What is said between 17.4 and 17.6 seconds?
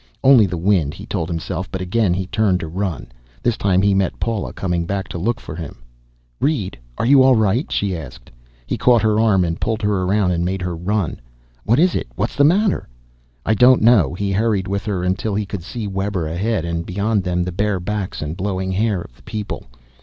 the